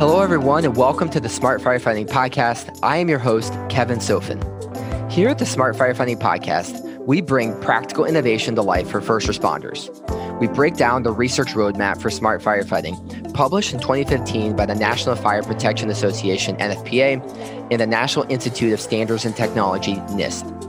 [0.00, 2.76] Hello, everyone, and welcome to the Smart Firefighting Podcast.
[2.82, 4.42] I am your host, Kevin Sofen.
[5.12, 9.88] Here at the Smart Firefighting Podcast, we bring practical innovation to life for first responders.
[10.40, 15.14] We break down the research roadmap for smart firefighting, published in 2015 by the National
[15.14, 20.59] Fire Protection Association, NFPA, and the National Institute of Standards and Technology, NIST.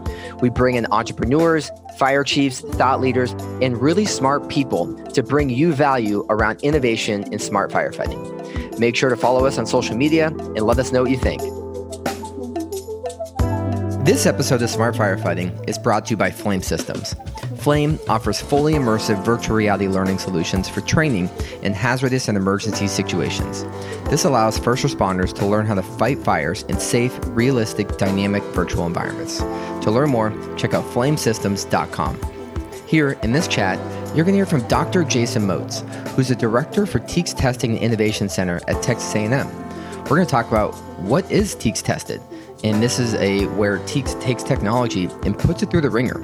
[0.42, 3.32] We bring in entrepreneurs, fire chiefs, thought leaders,
[3.62, 8.80] and really smart people to bring you value around innovation in smart firefighting.
[8.80, 11.42] Make sure to follow us on social media and let us know what you think.
[14.04, 17.16] This episode of Smart Firefighting is brought to you by Flame Systems.
[17.62, 21.30] Flame offers fully immersive virtual reality learning solutions for training
[21.62, 23.66] in hazardous and emergency situations.
[24.10, 28.88] This allows first responders to learn how to fight fires in safe, realistic, dynamic virtual
[28.88, 29.38] environments.
[29.38, 32.20] To learn more, check out flamesystems.com.
[32.88, 33.78] Here in this chat,
[34.16, 35.04] you're going to hear from Dr.
[35.04, 35.84] Jason Moats,
[36.16, 39.48] who's the director for TEEX Testing and Innovation Center at Texas A&M.
[40.06, 42.22] We're going to talk about what is TEEX tested,
[42.64, 46.20] and this is a where TEEX takes technology and puts it through the ringer.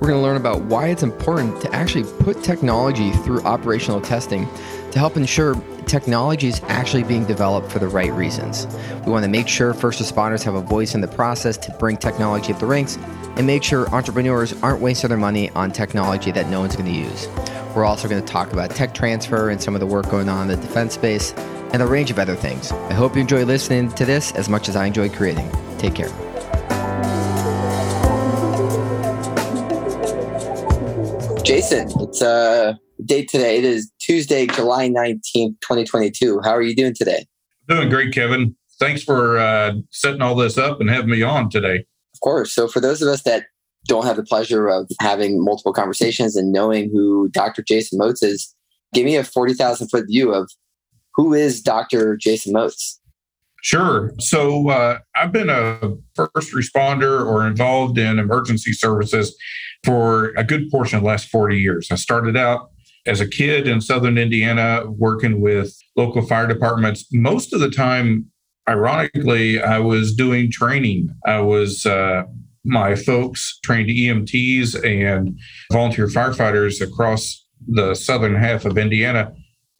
[0.00, 4.48] We're going to learn about why it's important to actually put technology through operational testing
[4.90, 5.54] to help ensure
[5.86, 8.66] technology is actually being developed for the right reasons.
[9.04, 11.96] We want to make sure first responders have a voice in the process to bring
[11.96, 12.96] technology up the ranks
[13.36, 16.98] and make sure entrepreneurs aren't wasting their money on technology that no one's going to
[16.98, 17.28] use.
[17.74, 20.50] We're also going to talk about tech transfer and some of the work going on
[20.50, 21.32] in the defense space
[21.72, 22.70] and a range of other things.
[22.72, 25.50] I hope you enjoy listening to this as much as I enjoy creating.
[25.78, 26.10] Take care.
[31.44, 33.58] Jason, it's a uh, date today.
[33.58, 36.40] It is Tuesday, July 19th, 2022.
[36.44, 37.26] How are you doing today?
[37.68, 38.56] Doing great, Kevin.
[38.78, 41.84] Thanks for uh, setting all this up and having me on today.
[42.14, 42.54] Of course.
[42.54, 43.46] So, for those of us that
[43.86, 47.62] don't have the pleasure of having multiple conversations and knowing who Dr.
[47.62, 48.54] Jason Moats is,
[48.92, 50.50] give me a 40,000 foot view of
[51.14, 52.16] who is Dr.
[52.16, 53.00] Jason Moats?
[53.62, 54.12] Sure.
[54.18, 55.78] So uh, I've been a
[56.14, 59.36] first responder or involved in emergency services
[59.84, 61.88] for a good portion of the last 40 years.
[61.90, 62.70] I started out
[63.06, 67.06] as a kid in Southern Indiana working with local fire departments.
[67.12, 68.26] Most of the time,
[68.68, 71.08] ironically, I was doing training.
[71.26, 72.24] I was, uh,
[72.64, 75.38] my folks trained EMTs and
[75.72, 79.32] volunteer firefighters across the southern half of Indiana.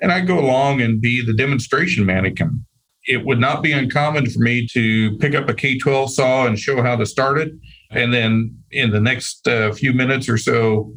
[0.03, 2.67] And I'd go along and be the demonstration mannequin
[3.07, 6.83] it would not be uncommon for me to pick up a K12 saw and show
[6.83, 7.53] how to start it.
[7.91, 10.95] And then in the next uh, few minutes or so,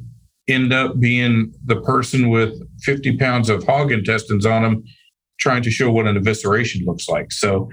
[0.47, 4.83] end up being the person with 50 pounds of hog intestines on them,
[5.39, 7.31] trying to show what an evisceration looks like.
[7.31, 7.69] So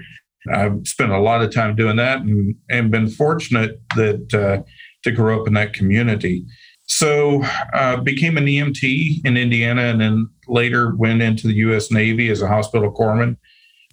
[0.51, 4.63] I've spent a lot of time doing that and, and been fortunate that uh,
[5.03, 6.43] to grow up in that community.
[6.85, 11.91] So uh, became an EMT in Indiana and then later went into the U.S.
[11.91, 13.37] Navy as a hospital corpsman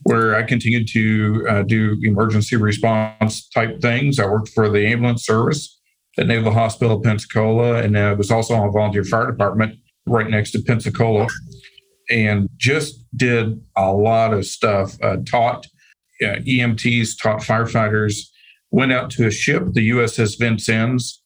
[0.04, 4.18] where I continued to uh, do emergency response type things.
[4.18, 5.78] I worked for the ambulance service
[6.18, 10.52] at Naval Hospital Pensacola, and I was also on a volunteer fire department right next
[10.52, 11.26] to Pensacola,
[12.10, 14.96] and just did a lot of stuff.
[15.02, 15.66] Uh, taught
[16.22, 18.14] uh, EMTs, taught firefighters.
[18.72, 21.22] Went out to a ship, the USS Vincennes,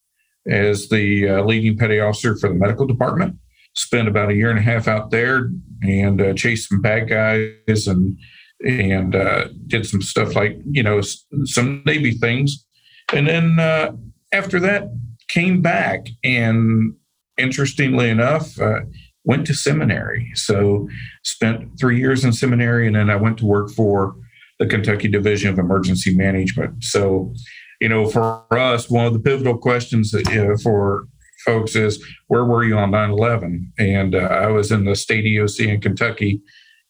[0.48, 3.36] as the uh, leading petty officer for the medical department.
[3.76, 5.50] Spent about a year and a half out there
[5.82, 8.16] and uh, chased some bad guys and
[8.64, 11.00] and uh, did some stuff like you know
[11.44, 12.64] some Navy things,
[13.12, 13.92] and then uh,
[14.32, 14.88] after that
[15.28, 16.94] came back and
[17.36, 18.80] interestingly enough uh,
[19.24, 20.30] went to seminary.
[20.34, 20.88] So
[21.24, 24.14] spent three years in seminary, and then I went to work for
[24.58, 26.84] the Kentucky Division of Emergency Management.
[26.84, 27.34] So
[27.80, 31.08] you know for us one of the pivotal questions uh, for
[31.44, 35.66] folks is where were you on 9-11 and uh, i was in the state eoc
[35.66, 36.40] in kentucky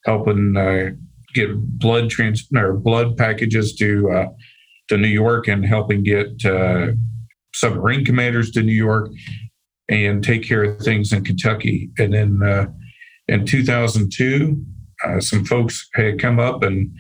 [0.05, 0.91] helping uh,
[1.35, 4.27] get blood trans or blood packages to uh,
[4.89, 6.89] to New York and helping get uh,
[7.55, 9.11] submarine commanders to New York
[9.89, 11.91] and take care of things in Kentucky.
[11.99, 12.67] And then uh,
[13.29, 14.63] in 2002,
[15.05, 16.91] uh, some folks had come up and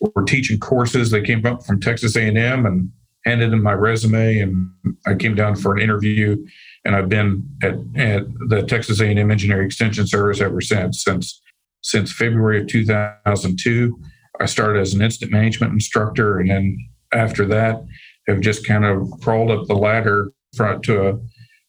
[0.00, 1.10] were teaching courses.
[1.10, 2.90] They came up from Texas A&M and
[3.24, 4.68] handed in my resume, and
[5.06, 6.36] I came down for an interview.
[6.84, 11.04] And I've been at, at the Texas A&M Engineering Extension Service ever since.
[11.04, 11.42] Since
[11.82, 14.00] since February of 2002.
[14.40, 16.76] I started as an incident management instructor, and then
[17.12, 17.84] after that,
[18.28, 21.18] have just kind of crawled up the ladder front to a,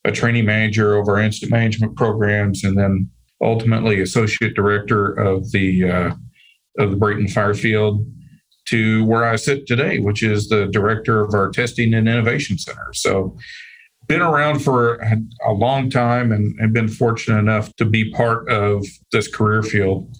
[0.05, 3.09] a training manager over incident management programs, and then
[3.41, 6.11] ultimately associate director of the uh,
[6.79, 8.05] of the Brayton Fire Field
[8.65, 12.93] to where I sit today, which is the director of our testing and innovation center.
[12.93, 13.37] So
[14.07, 14.95] been around for
[15.45, 20.13] a long time and, and been fortunate enough to be part of this career field.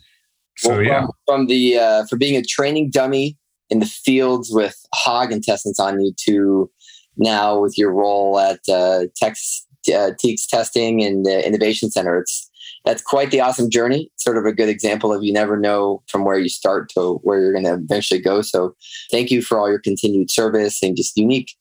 [0.58, 3.38] So well, yeah, from, the uh, for being a training dummy
[3.70, 6.70] in the fields with hog intestines on you to
[7.18, 12.50] now with your role at uh, Tex, uh, TEEX Testing and the Innovation Center, it's
[12.86, 14.12] that's quite the awesome journey.
[14.18, 17.40] Sort of a good example of you never know from where you start to where
[17.40, 18.42] you're going to eventually go.
[18.42, 18.76] So
[19.10, 21.56] thank you for all your continued service and just unique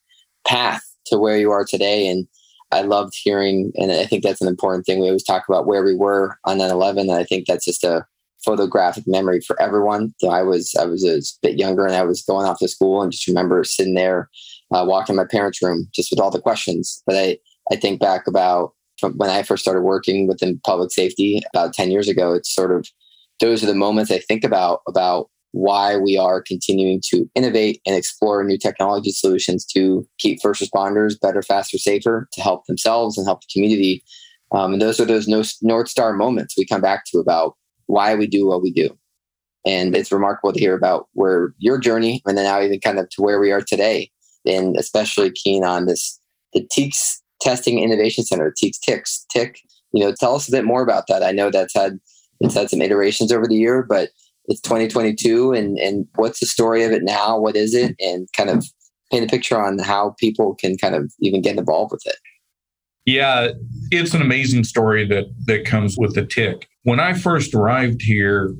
[0.47, 0.83] path
[1.13, 2.09] to where you are today.
[2.09, 2.27] And
[2.73, 4.99] I loved hearing, and I think that's an important thing.
[4.99, 8.05] We always talk about where we were on 9/11, and I think that's just a
[8.45, 10.15] photographic memory for everyone.
[10.19, 13.03] So I was I was a bit younger, and I was going off to school,
[13.03, 14.31] and just remember sitting there,
[14.75, 17.03] uh, walking my parents' room, just with all the questions.
[17.07, 17.39] But I
[17.71, 18.73] I think back about
[19.17, 22.33] when I first started working within public safety about 10 years ago.
[22.33, 22.89] It's sort of
[23.41, 27.95] those are the moments I think about about why we are continuing to innovate and
[27.95, 33.27] explore new technology solutions to keep first responders better, faster, safer, to help themselves and
[33.27, 34.03] help the community.
[34.55, 35.29] Um, and those are those
[35.63, 37.55] North Star moments we come back to about
[37.87, 38.97] why we do what we do.
[39.65, 43.09] And it's remarkable to hear about where your journey and then now even kind of
[43.11, 44.11] to where we are today.
[44.45, 46.19] And especially keen on this
[46.53, 49.61] the TEEX Testing Innovation Center, TEEX TICS, TIC.
[49.93, 51.23] You know, tell us a bit more about that.
[51.23, 52.01] I know that's had
[52.41, 54.11] it's had some iterations over the year, but
[54.47, 57.39] it's 2022 and and what's the story of it now?
[57.39, 57.95] What is it?
[58.01, 58.65] And kind of
[59.11, 62.17] paint a picture on how people can kind of even get involved with it.
[63.05, 63.49] Yeah
[63.91, 66.69] it's an amazing story that that comes with the tick.
[66.85, 68.55] When i first arrived here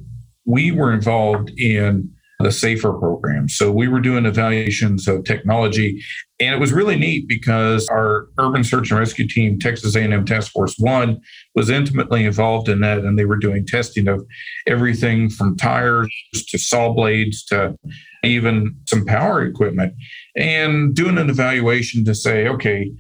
[0.45, 2.13] we were involved in
[2.43, 6.03] the SAVER program so we were doing evaluations of technology
[6.43, 10.51] and it was really neat because our urban search and rescue team, Texas A&M Task
[10.51, 11.21] Force One,
[11.55, 14.27] was intimately involved in that, and they were doing testing of
[14.67, 16.13] everything from tires
[16.49, 17.77] to saw blades to
[18.25, 19.95] even some power equipment,
[20.35, 22.91] and doing an evaluation to say, okay,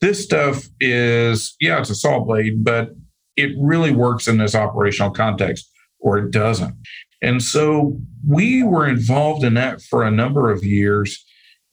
[0.00, 2.90] this stuff is yeah, it's a saw blade, but
[3.36, 5.68] it really works in this operational context,
[5.98, 6.76] or it doesn't.
[7.24, 11.24] And so we were involved in that for a number of years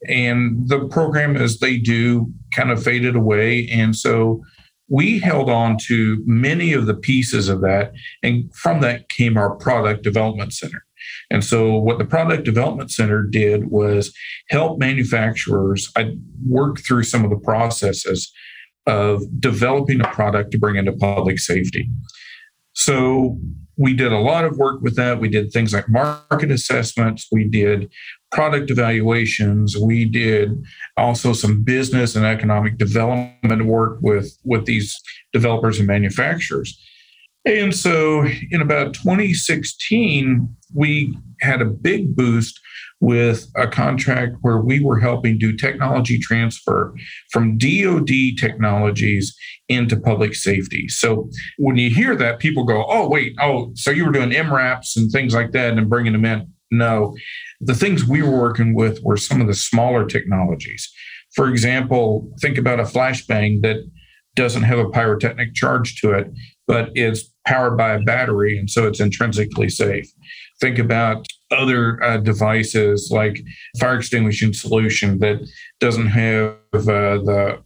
[0.07, 3.67] and the program, as they do, kind of faded away.
[3.69, 4.41] And so
[4.89, 7.93] we held on to many of the pieces of that.
[8.23, 10.83] And from that came our product development center.
[11.29, 14.13] And so, what the Product Development Center did was
[14.49, 16.15] help manufacturers I
[16.47, 18.31] work through some of the processes
[18.85, 21.89] of developing a product to bring into public safety.
[22.73, 23.39] So,
[23.81, 25.19] we did a lot of work with that.
[25.19, 27.91] We did things like market assessments, we did
[28.31, 29.77] product evaluations.
[29.77, 30.63] We did
[30.97, 34.99] also some business and economic development work with, with these
[35.33, 36.79] developers and manufacturers.
[37.45, 42.59] And so in about 2016, we had a big boost
[43.01, 46.93] with a contract where we were helping do technology transfer
[47.31, 49.35] from DoD technologies
[49.67, 50.87] into public safety.
[50.87, 51.27] So
[51.57, 55.11] when you hear that, people go, oh, wait, oh, so you were doing MRAPs and
[55.11, 56.47] things like that and bringing them in.
[56.69, 57.15] No,
[57.59, 60.89] the things we were working with were some of the smaller technologies.
[61.35, 63.77] For example, think about a flashbang that
[64.35, 66.27] doesn't have a pyrotechnic charge to it,
[66.67, 70.07] but is powered by a battery, and so it's intrinsically safe.
[70.61, 73.41] Think about other uh, devices like
[73.79, 75.41] fire extinguishing solution that
[75.79, 77.61] doesn't have uh, the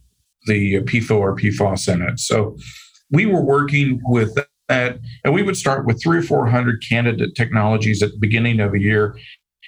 [0.46, 2.20] the PFO or PFOS in it.
[2.20, 2.56] So
[3.10, 4.36] we were working with
[4.68, 8.60] that, and we would start with three or four hundred candidate technologies at the beginning
[8.60, 9.16] of a year,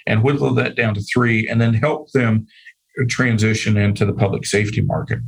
[0.07, 2.47] and whittle that down to three, and then help them
[3.09, 5.21] transition into the public safety market.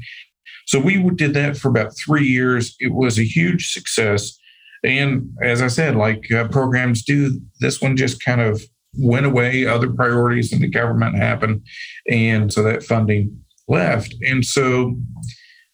[0.66, 2.76] So we did that for about three years.
[2.80, 4.38] It was a huge success.
[4.84, 8.62] And as I said, like uh, programs do, this one just kind of
[8.94, 9.66] went away.
[9.66, 11.62] Other priorities in the government happened.
[12.10, 14.14] And so that funding left.
[14.26, 14.96] And so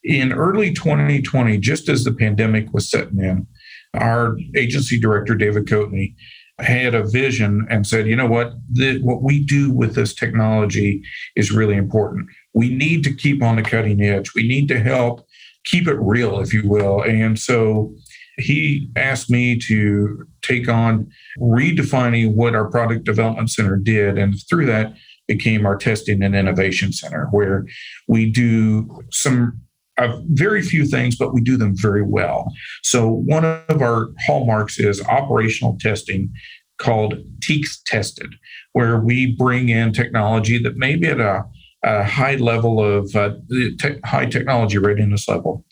[0.03, 3.47] in early 2020, just as the pandemic was setting in,
[3.93, 6.15] our agency director, David Coatney,
[6.59, 11.03] had a vision and said, you know what, the, what we do with this technology
[11.35, 12.27] is really important.
[12.53, 14.33] We need to keep on the cutting edge.
[14.33, 15.25] We need to help
[15.65, 17.03] keep it real, if you will.
[17.03, 17.93] And so
[18.37, 24.17] he asked me to take on redefining what our product development center did.
[24.17, 24.93] And through that
[25.27, 27.65] became our testing and innovation center, where
[28.07, 29.59] we do some
[29.97, 32.53] uh, very few things, but we do them very well.
[32.83, 36.31] So, one of our hallmarks is operational testing
[36.77, 38.35] called TEEX Tested,
[38.73, 41.43] where we bring in technology that may be at a,
[41.83, 45.65] a high level of uh, te- high technology readiness level.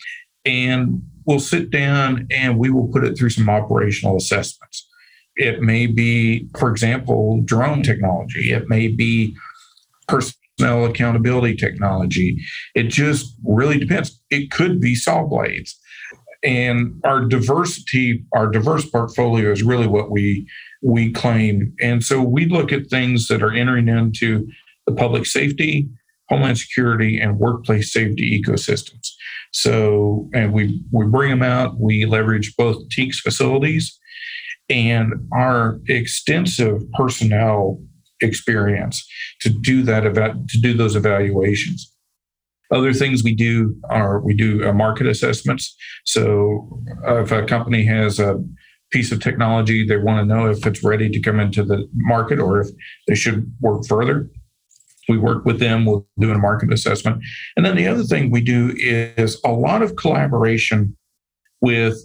[0.43, 4.87] And we'll sit down and we will put it through some operational assessments.
[5.35, 9.35] It may be, for example, drone technology, it may be
[10.07, 12.41] personnel accountability technology.
[12.73, 14.21] It just really depends.
[14.29, 15.77] It could be saw blades.
[16.43, 20.47] And our diversity, our diverse portfolio is really what we
[20.83, 21.73] we claim.
[21.81, 24.47] And so we look at things that are entering into
[24.85, 25.89] the public safety,
[26.29, 29.07] homeland security, and workplace safety ecosystems.
[29.51, 31.79] So, and we we bring them out.
[31.79, 33.97] We leverage both TEEX facilities
[34.69, 37.79] and our extensive personnel
[38.21, 39.05] experience
[39.41, 41.91] to do that event to do those evaluations.
[42.71, 45.75] Other things we do are we do uh, market assessments.
[46.05, 48.43] So uh, if a company has a
[48.91, 52.39] piece of technology, they want to know if it's ready to come into the market
[52.39, 52.67] or if
[53.07, 54.29] they should work further.
[55.07, 57.21] We work with them, we'll do a market assessment.
[57.55, 60.95] And then the other thing we do is a lot of collaboration
[61.61, 61.97] with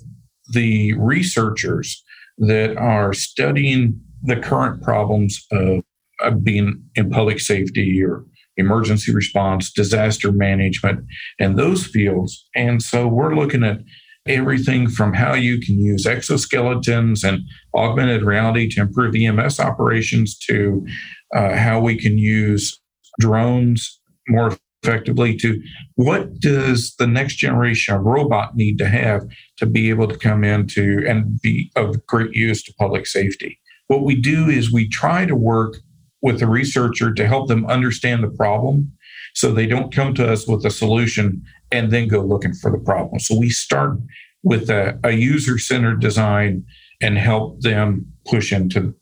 [0.53, 2.03] the researchers
[2.39, 5.83] that are studying the current problems of,
[6.21, 8.25] of being in public safety or
[8.57, 11.05] emergency response, disaster management,
[11.39, 12.47] and those fields.
[12.55, 13.81] And so we're looking at
[14.27, 17.41] everything from how you can use exoskeletons and
[17.75, 20.87] augmented reality to improve EMS operations to
[21.35, 22.81] uh, how we can use
[23.21, 25.61] drones more effectively to
[25.97, 29.23] what does the next generation of robot need to have
[29.59, 33.61] to be able to come into and be of great use to public safety.
[33.89, 35.77] What we do is we try to work
[36.23, 38.93] with the researcher to help them understand the problem
[39.35, 42.79] so they don't come to us with a solution and then go looking for the
[42.79, 43.21] problem.
[43.21, 43.99] So we start
[44.43, 46.65] with a, a user centered design
[47.01, 48.95] and help them push into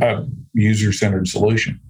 [0.00, 1.80] a user centered solution.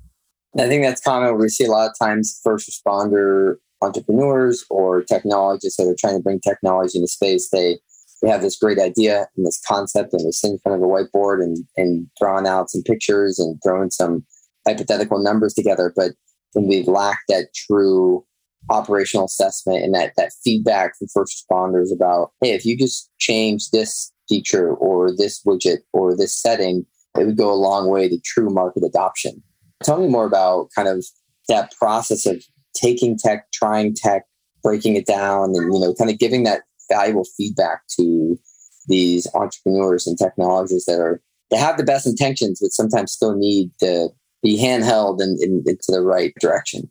[0.58, 1.36] I think that's common.
[1.38, 6.22] We see a lot of times first responder entrepreneurs or technologists that are trying to
[6.22, 7.50] bring technology into space.
[7.50, 7.78] They
[8.22, 10.90] they have this great idea and this concept, and they sit in front of a
[10.90, 14.24] whiteboard and and drawing out some pictures and throwing some
[14.66, 15.92] hypothetical numbers together.
[15.94, 16.12] But
[16.52, 18.24] when we lack that true
[18.70, 23.70] operational assessment and that that feedback from first responders about, hey, if you just change
[23.70, 26.86] this feature or this widget or this setting,
[27.18, 29.42] it would go a long way to true market adoption.
[29.84, 31.04] Tell me more about kind of
[31.48, 32.42] that process of
[32.74, 34.24] taking tech, trying tech,
[34.62, 38.38] breaking it down, and you know, kind of giving that valuable feedback to
[38.86, 43.70] these entrepreneurs and technologists that are they have the best intentions, but sometimes still need
[43.80, 44.08] to
[44.42, 46.88] be handheld and in, into the right direction.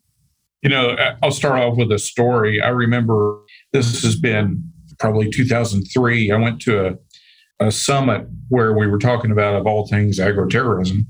[0.61, 2.61] You know, I'll start off with a story.
[2.61, 3.39] I remember
[3.73, 4.63] this has been
[4.99, 6.31] probably 2003.
[6.31, 6.93] I went to a,
[7.59, 11.05] a summit where we were talking about, of all things, agroterrorism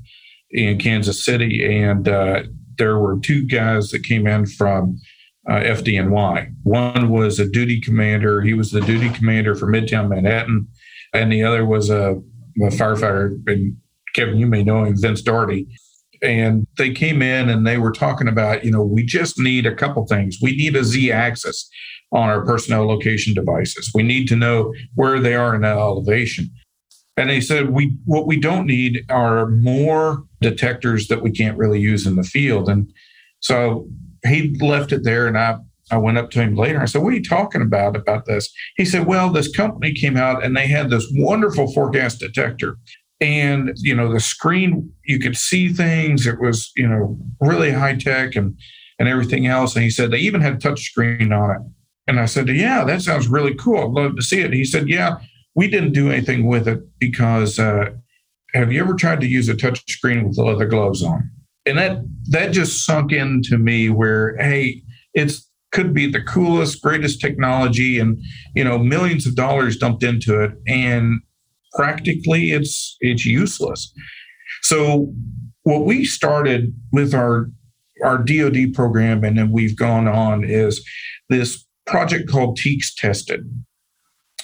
[0.53, 2.43] in Kansas City, and uh,
[2.77, 4.99] there were two guys that came in from
[5.49, 6.53] uh, FDNY.
[6.63, 10.67] One was a duty commander; he was the duty commander for Midtown Manhattan,
[11.13, 12.21] and the other was a,
[12.61, 13.35] a firefighter.
[13.47, 13.77] And
[14.13, 15.67] Kevin, you may know him, Vince Doherty.
[16.21, 19.75] And they came in and they were talking about, you know, we just need a
[19.75, 20.37] couple things.
[20.41, 21.69] We need a Z axis
[22.13, 23.91] on our personnel location devices.
[23.93, 26.49] We need to know where they are in that elevation.
[27.17, 31.79] And they said, we what we don't need are more detectors that we can't really
[31.79, 32.69] use in the field.
[32.69, 32.91] And
[33.39, 33.87] so
[34.25, 35.57] he left it there and I
[35.91, 36.75] I went up to him later.
[36.75, 38.51] And I said, What are you talking about about this?
[38.77, 42.77] He said, Well, this company came out and they had this wonderful four-gas detector.
[43.19, 46.25] And, you know, the screen, you could see things.
[46.25, 48.57] It was, you know, really high tech and
[48.99, 49.75] and everything else.
[49.75, 51.61] And he said they even had touch screen on it.
[52.07, 53.83] And I said, Yeah, that sounds really cool.
[53.83, 54.53] I'd love to see it.
[54.53, 55.17] He said, Yeah,
[55.55, 57.91] we didn't do anything with it because uh,
[58.53, 61.29] have you ever tried to use a touch screen with leather gloves on?
[61.65, 61.97] And that
[62.29, 64.81] that just sunk into me where, hey,
[65.13, 68.21] it's could be the coolest, greatest technology, and
[68.55, 71.19] you know, millions of dollars dumped into it, and
[71.73, 73.91] practically it's it's useless.
[74.61, 75.11] So
[75.63, 77.49] what we started with our
[78.03, 80.85] our DoD program, and then we've gone on is
[81.29, 83.49] this project called TEEX Tested.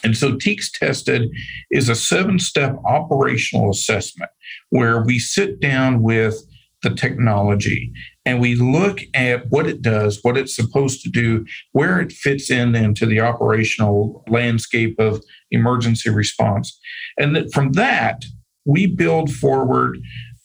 [0.04, 1.30] And so TEEX Tested
[1.72, 4.32] is a seven step operational assessment
[4.70, 6.42] where we sit down with
[6.82, 7.92] the technology
[8.26, 12.50] and we look at what it does, what it's supposed to do, where it fits
[12.50, 16.80] in into the operational landscape of emergency response.
[17.18, 18.24] And that from that,
[18.66, 19.98] we build forward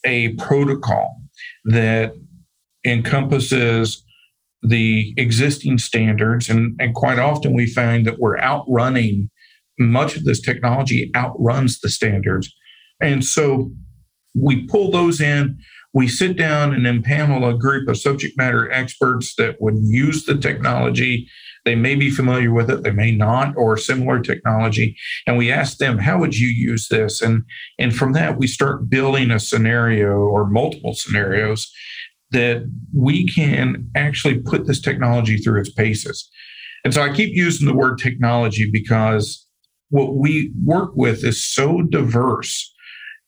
[0.03, 1.21] a protocol
[1.65, 2.13] that
[2.85, 4.03] encompasses
[4.61, 6.49] the existing standards.
[6.49, 9.29] And, and quite often we find that we're outrunning
[9.79, 12.53] much of this technology outruns the standards.
[13.01, 13.71] And so
[14.33, 15.57] we pull those in,
[15.93, 20.37] we sit down and impanel a group of subject matter experts that would use the
[20.37, 21.27] technology.
[21.63, 24.97] They may be familiar with it, they may not, or similar technology.
[25.25, 27.21] And we ask them, how would you use this?
[27.21, 27.43] And,
[27.79, 31.71] and from that, we start building a scenario or multiple scenarios
[32.31, 36.29] that we can actually put this technology through its paces.
[36.83, 39.44] And so I keep using the word technology because
[39.89, 42.73] what we work with is so diverse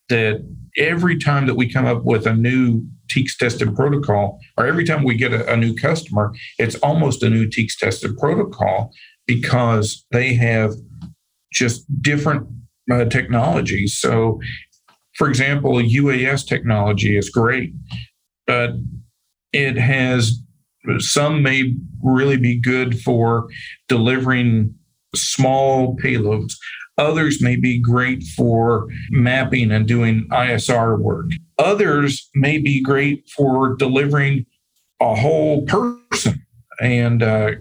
[0.09, 0.45] that
[0.77, 5.03] every time that we come up with a new TEEX tested protocol, or every time
[5.03, 8.91] we get a, a new customer, it's almost a new TEEX tested protocol
[9.25, 10.73] because they have
[11.51, 12.47] just different
[12.91, 13.97] uh, technologies.
[13.99, 14.39] So,
[15.15, 17.73] for example, UAS technology is great,
[18.45, 18.71] but
[19.51, 20.41] it has
[20.99, 23.47] some may really be good for
[23.89, 24.73] delivering
[25.17, 26.53] small payloads.
[26.97, 31.27] Others may be great for mapping and doing ISR work.
[31.59, 34.45] Others may be great for delivering
[34.99, 36.43] a whole person.
[36.81, 37.51] And uh,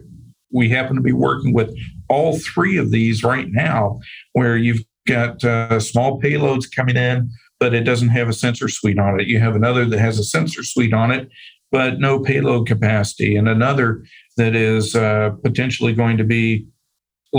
[0.50, 1.74] we happen to be working with
[2.08, 3.98] all three of these right now,
[4.32, 8.98] where you've got uh, small payloads coming in, but it doesn't have a sensor suite
[8.98, 9.26] on it.
[9.26, 11.28] You have another that has a sensor suite on it,
[11.70, 14.04] but no payload capacity, and another
[14.36, 16.66] that is uh, potentially going to be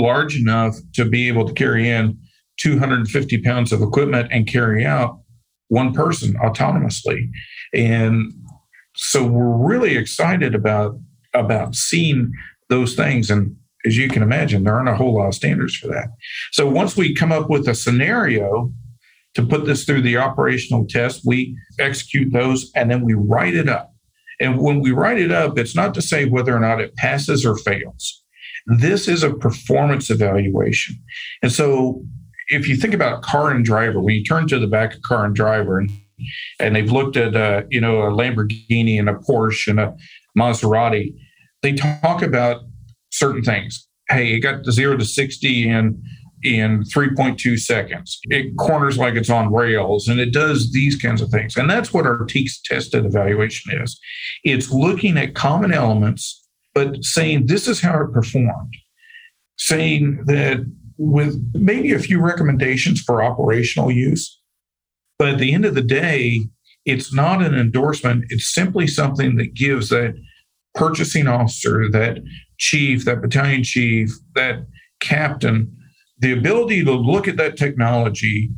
[0.02, 2.18] large enough to be able to carry in
[2.58, 5.20] 250 pounds of equipment and carry out
[5.70, 7.30] one person autonomously.
[7.74, 8.34] And
[8.96, 10.98] so we're really excited about
[11.34, 12.32] about seeing
[12.70, 13.30] those things.
[13.30, 16.08] And as you can imagine, there aren't a whole lot of standards for that.
[16.52, 18.72] So once we come up with a scenario
[19.36, 23.70] to put this through the operational test, we execute those and then we write it
[23.70, 23.94] up.
[24.40, 27.46] And when we write it up, it's not to say whether or not it passes
[27.46, 28.24] or fails.
[28.68, 30.96] This is a performance evaluation.
[31.42, 32.04] And so
[32.50, 35.26] if you think about car and driver, when you turn to the back of car
[35.26, 35.92] and driver and,
[36.60, 39.96] and they've looked at, uh, you know, a Lamborghini and a Porsche and a
[40.38, 41.16] Maserati,
[41.62, 42.62] they talk about
[43.12, 43.88] certain things.
[44.10, 46.04] Hey, it got zero to 60 in
[46.44, 48.20] in 3.2 seconds.
[48.26, 51.58] It corners like it's on rails and it does these kinds of things.
[51.58, 54.00] And that's what our TEEX tested evaluation is.
[54.44, 56.47] It's looking at common elements
[56.78, 58.72] but saying this is how it performed,
[59.58, 60.60] saying that
[61.00, 64.40] with maybe a few recommendations for operational use.
[65.18, 66.42] But at the end of the day,
[66.86, 68.26] it's not an endorsement.
[68.30, 70.14] It's simply something that gives that
[70.76, 72.20] purchasing officer, that
[72.60, 74.60] chief, that battalion chief, that
[75.00, 75.76] captain,
[76.20, 78.52] the ability to look at that technology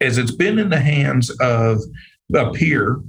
[0.00, 1.78] as it's been in the hands of
[2.34, 3.00] a peer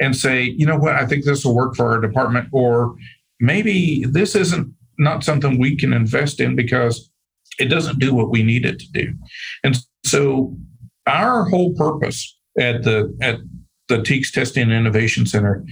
[0.00, 2.94] and say, you know what, I think this will work for our department, or
[3.40, 7.10] maybe this isn't not something we can invest in because
[7.58, 9.14] it doesn't do what we need it to do.
[9.64, 10.56] And so
[11.06, 13.38] our whole purpose at the at
[13.88, 15.64] the TEEX Testing and Innovation Center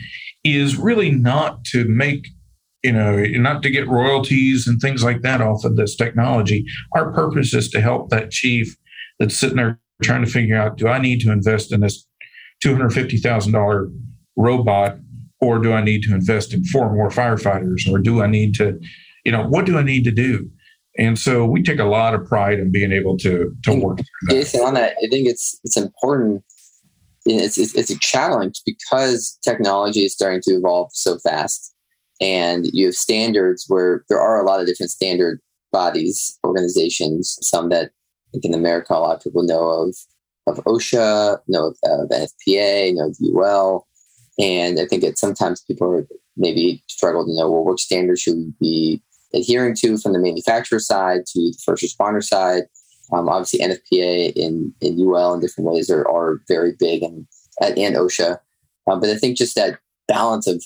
[0.44, 2.28] is really not to make
[2.82, 6.64] you know not to get royalties and things like that off of this technology.
[6.92, 8.76] Our purpose is to help that chief
[9.18, 12.06] that's sitting there trying to figure out do I need to invest in this
[12.62, 13.88] two hundred fifty thousand dollar
[14.36, 14.98] robot
[15.40, 17.90] or do I need to invest in four more firefighters?
[17.90, 18.78] Or do I need to,
[19.24, 20.50] you know, what do I need to do?
[20.98, 24.00] And so we take a lot of pride in being able to to work.
[24.28, 26.42] Jason, on that, I think it's it's important.
[27.24, 31.74] It's, it's, it's a challenge because technology is starting to evolve so fast,
[32.20, 37.38] and you have standards where there are a lot of different standard bodies, organizations.
[37.42, 39.94] Some that I think in America a lot of people know of
[40.48, 43.87] of OSHA, know of, uh, of NFPA, know of UL,
[44.38, 48.36] and I think that sometimes people are maybe struggle to know, well, what standards should
[48.36, 49.02] we be
[49.34, 52.64] adhering to from the manufacturer side to the first responder side?
[53.12, 57.26] Um, obviously, NFPA in, in UL in different ways are, are very big and,
[57.60, 58.38] and OSHA.
[58.90, 60.62] Um, but I think just that balance of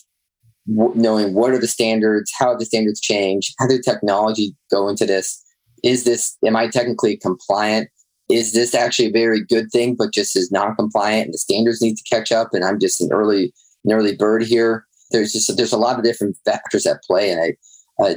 [0.69, 5.07] w- knowing what are the standards, how the standards change, how did technology go into
[5.07, 5.43] this?
[5.83, 7.89] Is this, am I technically compliant?
[8.33, 11.97] is this actually a very good thing, but just is non-compliant and the standards need
[11.97, 12.49] to catch up?
[12.53, 13.53] And I'm just an early,
[13.85, 14.87] an early bird here.
[15.11, 18.17] There's just there's a lot of different factors at play, and I, I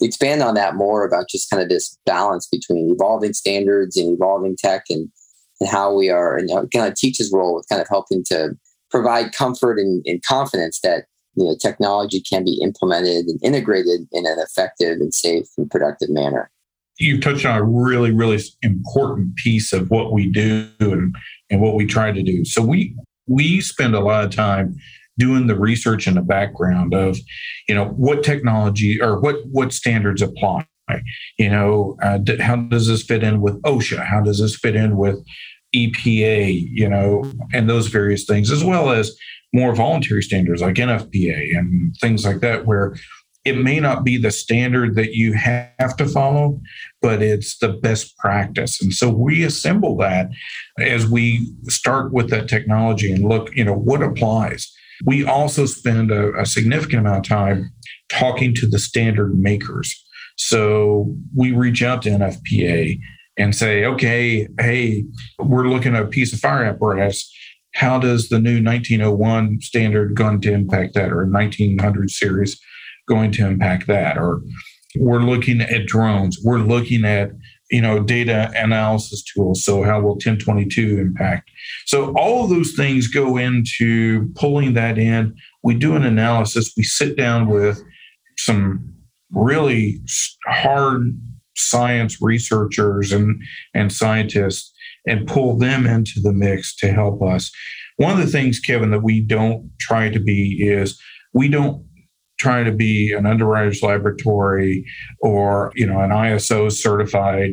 [0.00, 4.56] expand on that more about just kind of this balance between evolving standards and evolving
[4.56, 5.08] tech, and
[5.60, 8.50] and how we are, and kind of TEEX's role with kind of helping to
[8.90, 14.26] provide comfort and, and confidence that you know technology can be implemented and integrated in
[14.26, 16.50] an effective and safe and productive manner
[17.00, 21.16] you've touched on a really, really important piece of what we do and,
[21.48, 22.44] and what we try to do.
[22.44, 22.94] So we
[23.30, 24.76] we spend a lot of time
[25.18, 27.16] doing the research in the background of,
[27.68, 30.66] you know, what technology or what what standards apply.
[31.38, 34.04] You know, uh, how does this fit in with OSHA?
[34.04, 35.24] How does this fit in with
[35.74, 36.68] EPA?
[36.68, 39.16] You know, and those various things, as well as
[39.52, 42.96] more voluntary standards like NFPA and things like that, where
[43.44, 46.60] it may not be the standard that you have to follow,
[47.02, 48.80] but it's the best practice.
[48.82, 50.30] And so we assemble that
[50.78, 54.70] as we start with that technology and look, you know, what applies.
[55.06, 57.72] We also spend a, a significant amount of time
[58.10, 60.04] talking to the standard makers.
[60.36, 62.98] So we reach out to NFPA
[63.38, 65.04] and say, okay, hey,
[65.38, 67.30] we're looking at a piece of fire apparatus.
[67.74, 72.60] How does the new 1901 standard going to impact that, or 1900 series
[73.08, 74.18] going to impact that?
[74.18, 74.42] Or
[74.96, 76.38] we're looking at drones.
[76.42, 77.30] We're looking at
[77.70, 79.64] you know data analysis tools.
[79.64, 81.50] So how will 1022 impact?
[81.86, 85.34] So all of those things go into pulling that in.
[85.62, 86.72] We do an analysis.
[86.76, 87.82] We sit down with
[88.38, 88.94] some
[89.32, 90.00] really
[90.46, 91.02] hard
[91.56, 93.40] science researchers and,
[93.74, 94.72] and scientists
[95.06, 97.50] and pull them into the mix to help us.
[97.96, 101.00] One of the things, Kevin, that we don't try to be is
[101.34, 101.84] we don't
[102.40, 104.84] try to be an underwriter's laboratory
[105.20, 107.52] or you know an ISO certified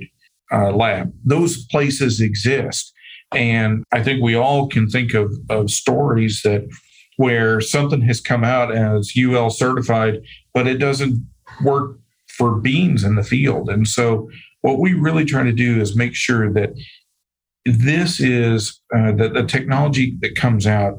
[0.52, 1.14] uh, lab.
[1.26, 2.94] Those places exist,
[3.34, 6.68] and I think we all can think of, of stories that
[7.18, 10.22] where something has come out as UL certified,
[10.54, 11.28] but it doesn't
[11.64, 11.98] work
[12.38, 13.70] for beans in the field.
[13.70, 14.30] And so,
[14.62, 16.70] what we really try to do is make sure that
[17.66, 20.94] this is uh, that the technology that comes out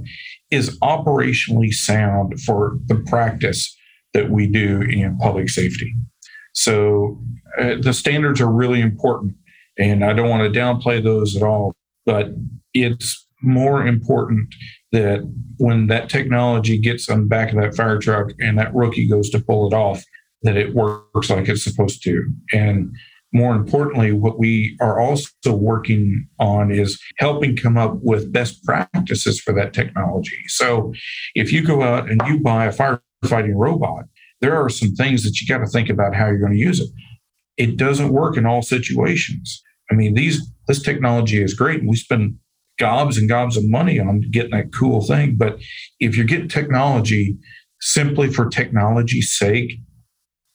[0.50, 3.74] is operationally sound for the practice
[4.14, 5.94] that we do in public safety.
[6.54, 7.22] So
[7.58, 9.34] uh, the standards are really important,
[9.78, 11.74] and I don't want to downplay those at all.
[12.04, 12.28] But
[12.74, 14.54] it's more important
[14.92, 15.20] that
[15.58, 19.30] when that technology gets on the back of that fire truck and that rookie goes
[19.30, 20.02] to pull it off,
[20.42, 22.24] that it works like it's supposed to.
[22.52, 22.90] And
[23.32, 29.40] more importantly, what we are also working on is helping come up with best practices
[29.40, 30.42] for that technology.
[30.46, 30.94] So
[31.34, 32.72] if you go out and you buy a
[33.24, 34.04] firefighting robot,
[34.40, 36.80] there are some things that you got to think about how you're going to use
[36.80, 36.88] it.
[37.56, 39.62] It doesn't work in all situations.
[39.90, 42.36] I mean, these this technology is great, and we spend
[42.78, 45.36] gobs and gobs of money on getting that cool thing.
[45.36, 45.58] But
[45.98, 47.36] if you're getting technology
[47.80, 49.72] simply for technology's sake,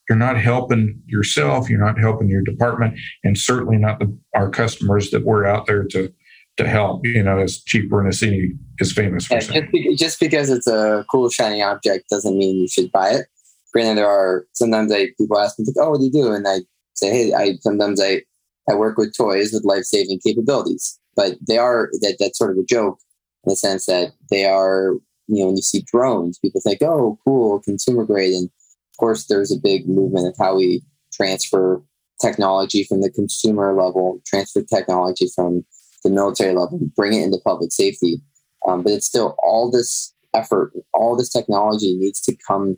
[0.07, 5.09] you're not helping yourself, you're not helping your department, and certainly not the, our customers
[5.11, 6.13] that we're out there to
[6.57, 7.01] to help.
[7.05, 9.69] You know, as Chief Brunacini is famous for yeah, saying.
[9.73, 13.27] Just, just because it's a cool shiny object doesn't mean you should buy it.
[13.73, 16.47] Granted, there are sometimes I people ask me, like, "Oh, what do you do?" And
[16.47, 16.59] I
[16.93, 18.21] say, "Hey, I sometimes I
[18.69, 22.57] I work with toys with life saving capabilities." But they are that that's sort of
[22.57, 22.99] a joke
[23.45, 24.93] in the sense that they are.
[25.27, 29.25] You know, when you see drones, people think, "Oh, cool, consumer grade," and of course,
[29.25, 31.81] there's a big movement of how we transfer
[32.21, 35.65] technology from the consumer level, transfer technology from
[36.03, 38.21] the military level, bring it into public safety.
[38.67, 42.77] Um, but it's still all this effort, all this technology needs to come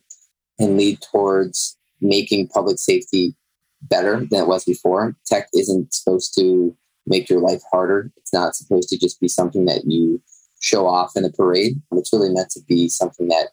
[0.59, 3.35] and lead towards making public safety
[3.81, 5.15] better than it was before.
[5.25, 8.11] Tech isn't supposed to make your life harder.
[8.17, 10.21] It's not supposed to just be something that you
[10.59, 11.81] show off in a parade.
[11.91, 13.49] It's really meant to be something that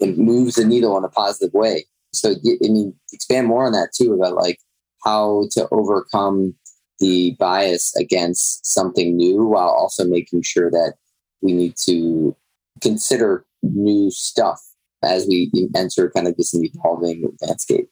[0.00, 1.84] it moves the needle in a positive way.
[2.12, 4.58] So, I mean, expand more on that too about like
[5.04, 6.54] how to overcome
[6.98, 10.94] the bias against something new while also making sure that
[11.42, 12.34] we need to
[12.80, 14.60] consider new stuff
[15.02, 17.88] as we enter kind of this evolving landscape.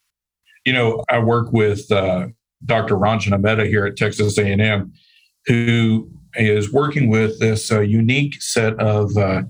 [0.64, 2.28] You know, I work with uh,
[2.64, 2.96] Dr.
[2.96, 4.92] Ranjana Mehta here at Texas A&M,
[5.46, 9.42] who is working with this uh, unique set of uh,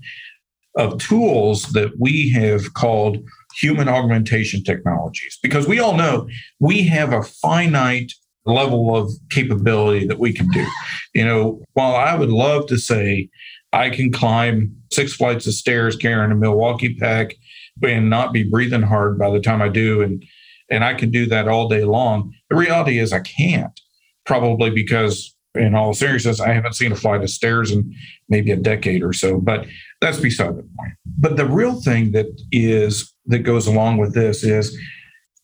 [0.76, 3.18] of tools that we have called
[3.56, 8.12] human augmentation technologies because we all know we have a finite
[8.46, 10.66] level of capability that we can do.
[11.14, 13.28] You know, while I would love to say
[13.72, 17.34] I can climb six flights of stairs carrying a Milwaukee pack
[17.82, 20.24] and not be breathing hard by the time I do and
[20.70, 22.32] and I can do that all day long.
[22.48, 23.78] The reality is I can't.
[24.24, 27.94] Probably because in all seriousness, I haven't seen a flight of stairs in
[28.28, 29.66] maybe a decade or so, but
[30.00, 30.92] that's beside the point.
[31.18, 34.76] But the real thing that is that goes along with this is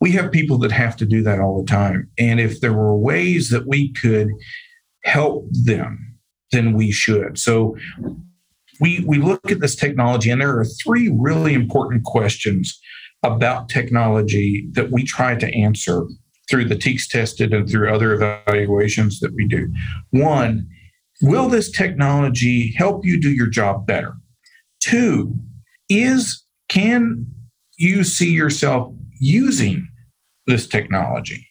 [0.01, 2.11] we have people that have to do that all the time.
[2.19, 4.29] And if there were ways that we could
[5.05, 6.17] help them,
[6.53, 7.39] then we should.
[7.39, 7.77] So
[8.81, 12.81] we, we look at this technology, and there are three really important questions
[13.23, 16.07] about technology that we try to answer
[16.51, 19.73] through the TEEX tested and through other evaluations that we do.
[20.11, 20.67] One,
[21.21, 24.15] will this technology help you do your job better?
[24.83, 25.35] Two,
[25.91, 27.27] is can
[27.77, 29.87] you see yourself using
[30.51, 31.47] this technology?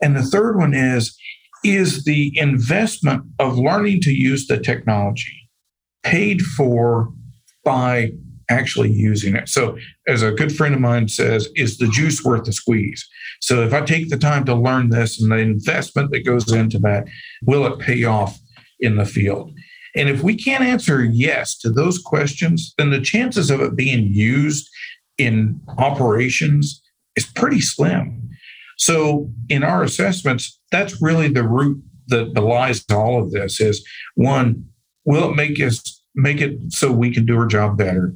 [0.00, 1.16] And the third one is
[1.64, 5.48] is the investment of learning to use the technology
[6.02, 7.12] paid for
[7.64, 8.10] by
[8.50, 9.48] actually using it.
[9.48, 13.08] So, as a good friend of mine says, is the juice worth the squeeze?
[13.40, 16.78] So, if I take the time to learn this and the investment that goes into
[16.80, 17.06] that,
[17.44, 18.38] will it pay off
[18.80, 19.52] in the field?
[19.94, 24.08] And if we can't answer yes to those questions, then the chances of it being
[24.12, 24.68] used
[25.18, 26.82] in operations
[27.14, 28.30] is pretty slim.
[28.82, 34.64] So in our assessments, that's really the root that belies all of this is one,
[35.04, 38.12] will it make us make it so we can do our job better?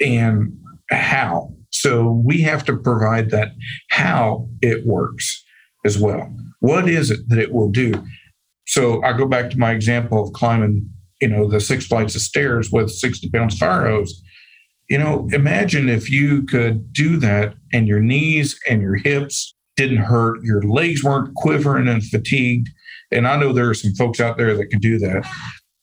[0.00, 0.58] And
[0.90, 1.54] how?
[1.70, 3.52] So we have to provide that
[3.90, 5.44] how it works
[5.84, 6.34] as well.
[6.58, 7.94] What is it that it will do?
[8.66, 12.22] So I go back to my example of climbing, you know, the six flights of
[12.22, 14.20] stairs with 60 pounds fire hose.
[14.88, 19.98] You know, imagine if you could do that and your knees and your hips didn't
[19.98, 22.68] hurt, your legs weren't quivering and fatigued.
[23.12, 25.24] And I know there are some folks out there that can do that,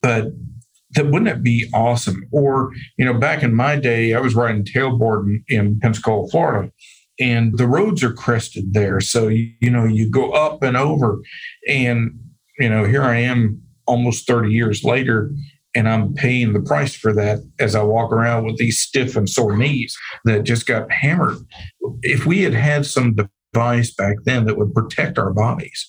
[0.01, 0.25] but
[0.91, 2.27] that wouldn't it be awesome?
[2.31, 6.71] Or, you know, back in my day, I was riding tailboard in, Pensacola, Florida,
[7.19, 8.99] and the roads are crested there.
[8.99, 11.19] So, you, you know, you go up and over.
[11.67, 12.19] And,
[12.59, 15.31] you know, here I am almost 30 years later,
[15.73, 19.29] and I'm paying the price for that as I walk around with these stiff and
[19.29, 21.37] sore knees that just got hammered.
[22.01, 23.15] If we had had some
[23.55, 25.87] device back then that would protect our bodies,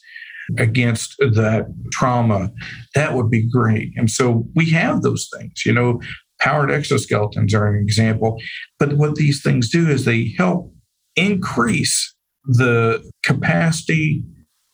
[0.58, 2.50] against that trauma,
[2.94, 3.92] that would be great.
[3.96, 6.00] And so we have those things, you know,
[6.40, 8.36] powered exoskeletons are an example.
[8.78, 10.72] But what these things do is they help
[11.16, 14.22] increase the capacity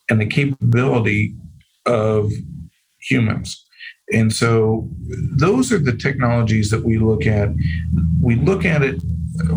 [0.09, 1.35] and the capability
[1.85, 2.31] of
[2.99, 3.65] humans.
[4.11, 4.89] And so
[5.37, 7.49] those are the technologies that we look at.
[8.21, 9.01] We look at it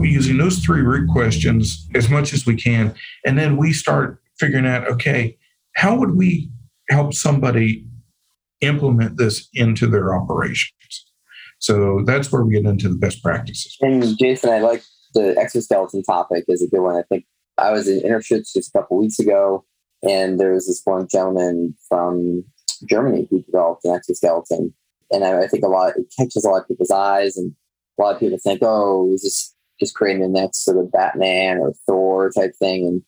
[0.01, 2.95] using those three root questions as much as we can.
[3.25, 5.37] And then we start figuring out okay,
[5.75, 6.51] how would we
[6.89, 7.85] help somebody
[8.61, 10.73] implement this into their operations?
[11.59, 13.77] So that's where we get into the best practices.
[13.81, 14.83] And Jason, I like
[15.15, 16.97] the exoskeleton topic is a good one.
[16.97, 17.25] I think
[17.59, 19.65] I was in Interschutz just a couple weeks ago,
[20.03, 22.45] and there was this one gentleman from
[22.89, 24.75] Germany who developed an exoskeleton.
[25.11, 27.55] And I, I think a lot it catches a lot of people's eyes, and
[27.99, 31.59] a lot of people think, "Oh, is this just creating the next sort of Batman
[31.59, 33.03] or Thor type thing?" And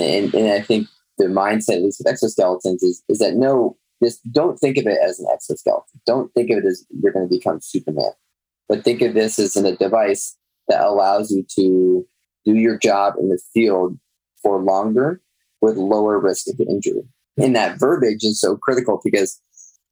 [0.00, 4.20] and, and I think the mindset, at least with exoskeletons, is is that no, just
[4.32, 6.00] don't think of it as an exoskeleton.
[6.06, 8.12] Don't think of it as you're going to become Superman,
[8.68, 10.36] but think of this as in a device
[10.68, 12.06] that allows you to
[12.44, 13.98] do your job in the field
[14.42, 15.20] for longer
[15.60, 17.02] with lower risk of injury.
[17.36, 19.40] And that verbiage is so critical because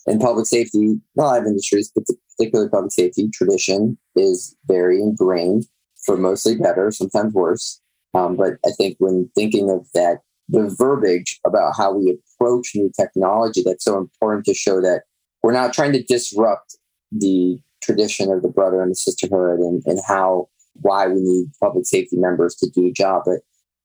[0.06, 1.92] in public safety, a lot of industries,
[2.38, 5.64] particularly public safety, tradition is very ingrained
[6.04, 7.80] for mostly better, sometimes worse.
[8.14, 12.90] Um, but I think when thinking of that the verbiage about how we approach new
[12.98, 15.02] technology that's so important to show that
[15.42, 16.76] we're not trying to disrupt
[17.10, 21.86] the tradition of the brother and the sisterhood and, and how why we need public
[21.86, 23.40] safety members to do a job but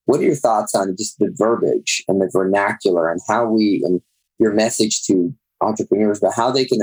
[0.06, 4.02] what are your thoughts on just the verbiage and the vernacular and how we and
[4.40, 6.80] your message to entrepreneurs about how they can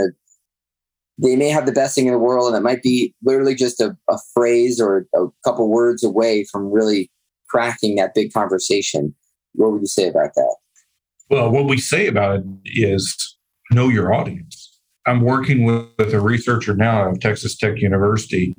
[1.19, 3.81] they may have the best thing in the world and it might be literally just
[3.81, 7.11] a, a phrase or a couple words away from really
[7.49, 9.15] cracking that big conversation
[9.55, 10.57] what would you say about that?
[11.31, 13.37] Well, what we say about it is
[13.71, 14.79] know your audience.
[15.07, 18.55] I'm working with a researcher now at Texas Tech University,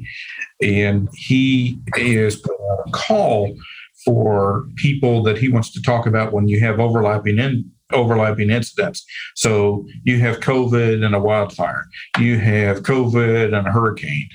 [0.62, 3.56] and he is a call
[4.04, 9.06] for people that he wants to talk about when you have overlapping in overlapping incidents.
[9.36, 11.86] So you have COVID and a wildfire,
[12.20, 14.30] you have COVID and a hurricane.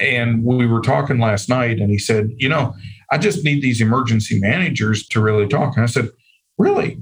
[0.00, 2.74] And we were talking last night, and he said, You know,
[3.10, 5.76] I just need these emergency managers to really talk.
[5.76, 6.08] And I said,
[6.58, 6.98] Really?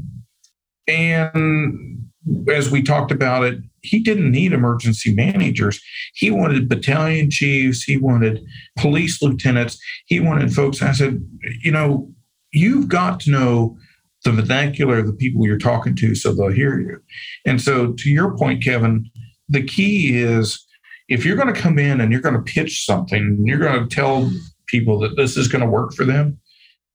[0.86, 2.10] And
[2.48, 5.80] as we talked about it, he didn't need emergency managers.
[6.14, 8.40] He wanted battalion chiefs, he wanted
[8.78, 10.82] police lieutenants, he wanted folks.
[10.82, 11.26] I said,
[11.62, 12.12] You know,
[12.52, 13.78] you've got to know
[14.24, 16.98] the vernacular of the people you're talking to so they'll hear you.
[17.44, 19.10] And so, to your point, Kevin,
[19.48, 20.64] the key is
[21.08, 23.94] if you're going to come in and you're going to pitch something, you're going to
[23.94, 24.30] tell
[24.66, 26.38] people that this is going to work for them.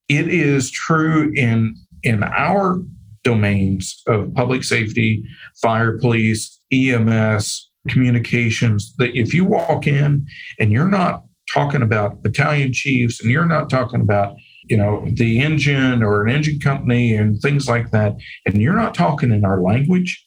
[0.09, 2.81] It is true in in our
[3.23, 5.23] domains of public safety,
[5.61, 10.25] fire, police, EMS, communications that if you walk in
[10.59, 14.35] and you're not talking about battalion chiefs and you're not talking about
[14.69, 18.93] you know the engine or an engine company and things like that and you're not
[18.93, 20.25] talking in our language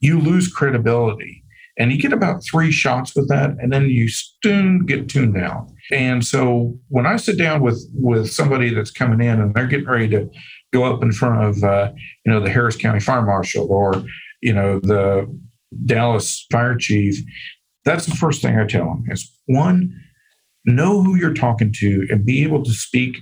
[0.00, 1.44] you lose credibility
[1.76, 5.68] and you get about three shots with that, and then you soon get tuned out.
[5.90, 9.88] And so when I sit down with with somebody that's coming in and they're getting
[9.88, 10.30] ready to
[10.72, 11.92] go up in front of uh,
[12.24, 14.04] you know the Harris County Fire Marshal or
[14.40, 15.26] you know the
[15.84, 17.16] Dallas Fire Chief,
[17.84, 19.92] that's the first thing I tell them is one,
[20.64, 23.16] know who you're talking to and be able to speak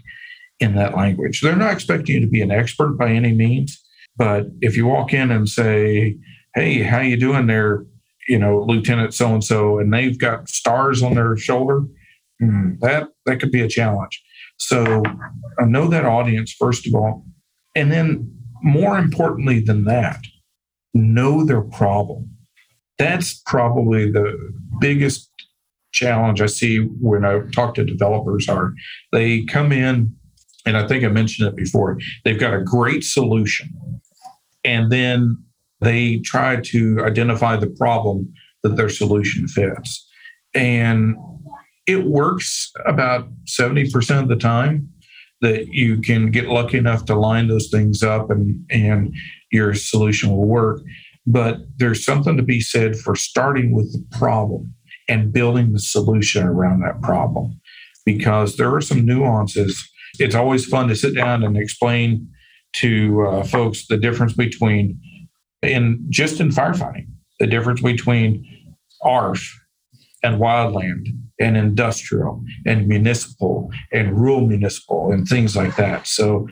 [0.62, 1.40] in that language.
[1.40, 3.82] They're not expecting you to be an expert by any means,
[4.16, 6.16] but if you walk in and say,
[6.54, 7.84] "Hey, how you doing there?"
[8.28, 11.82] you know, Lieutenant so and so, and they've got stars on their shoulder,
[12.40, 14.22] mm, that that could be a challenge.
[14.58, 15.02] So
[15.58, 17.24] I know that audience first of all,
[17.74, 20.20] and then more importantly than that,
[20.94, 22.30] know their problem.
[22.98, 24.38] That's probably the
[24.80, 25.28] biggest
[25.92, 28.72] challenge I see when I talk to developers are
[29.10, 30.14] they come in
[30.66, 33.68] and I think I mentioned it before, they've got a great solution.
[34.64, 35.42] And then
[35.80, 40.08] they try to identify the problem that their solution fits.
[40.54, 41.16] And
[41.86, 44.88] it works about 70% of the time
[45.40, 49.12] that you can get lucky enough to line those things up and, and
[49.50, 50.80] your solution will work.
[51.26, 54.72] But there's something to be said for starting with the problem
[55.08, 57.60] and building the solution around that problem
[58.06, 59.88] because there are some nuances.
[60.18, 62.28] It's always fun to sit down and explain
[62.74, 65.00] to uh, folks the difference between
[65.62, 67.06] in just in firefighting,
[67.38, 69.58] the difference between ARF
[70.22, 71.06] and wildland
[71.40, 76.06] and industrial and municipal and rural municipal and things like that.
[76.06, 76.48] So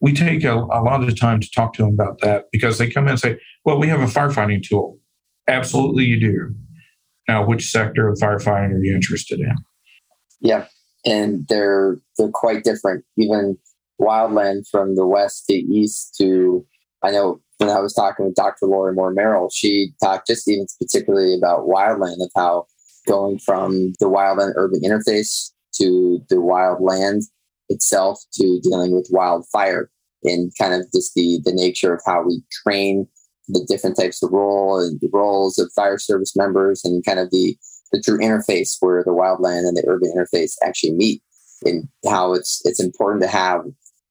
[0.00, 2.90] we take a, a, lot of time to talk to them about that because they
[2.90, 4.98] come in and say, well, we have a firefighting tool.
[5.48, 6.54] Absolutely, you do.
[7.28, 9.54] Now, which sector of firefighting are you interested in?
[10.40, 10.66] Yeah,
[11.04, 13.04] and they're they're quite different.
[13.16, 13.56] Even
[14.00, 16.66] wildland from the west to east to
[17.02, 18.66] I know when I was talking with Dr.
[18.66, 22.66] Lori Moore Merrell, she talked just even particularly about wildland of how
[23.06, 27.24] going from the wildland urban interface to the wildland
[27.68, 29.90] itself to dealing with wildfire
[30.24, 33.06] and kind of just the the nature of how we train
[33.48, 37.30] the different types of role and the roles of fire service members and kind of
[37.30, 37.56] the
[37.92, 41.22] the true interface where the wildland and the urban interface actually meet
[41.64, 43.62] and how it's it's important to have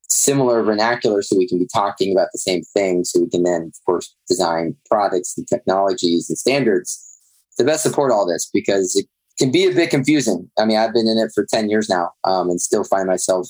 [0.08, 3.64] similar vernacular so we can be talking about the same thing so we can then
[3.64, 7.06] of course design products and technologies and standards
[7.58, 9.06] to best support all this because it
[9.38, 10.50] can be a bit confusing.
[10.58, 13.48] I mean i've been in it for 10 years now um, and still find myself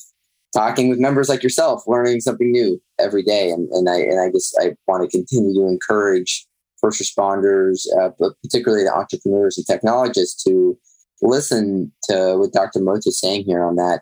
[0.53, 3.51] talking with members like yourself learning something new every day.
[3.51, 6.45] And, and i and i just i want to continue to encourage
[6.81, 10.77] first responders uh, but particularly the entrepreneurs and technologists to
[11.21, 14.01] listen to what dr Moats is saying here on that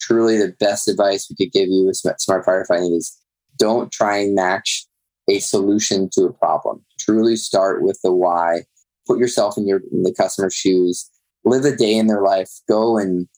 [0.00, 3.20] truly the best advice we could give you with smart firefighting is
[3.58, 4.86] don't try and match
[5.28, 6.84] a solution to a problem.
[6.98, 8.62] Truly start with the why.
[9.06, 11.08] Put yourself in your in the customer's shoes.
[11.44, 12.50] Live a day in their life.
[12.68, 13.28] Go and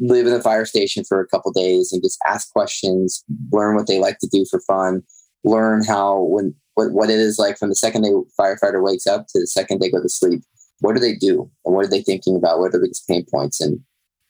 [0.00, 3.24] live in the fire station for a couple days and just ask questions.
[3.52, 5.02] Learn what they like to do for fun.
[5.44, 9.26] Learn how when what, what it is like from the second day firefighter wakes up
[9.28, 10.42] to the second they go to sleep.
[10.80, 12.58] What do they do and what are they thinking about?
[12.58, 13.60] What are the biggest pain points?
[13.60, 13.80] And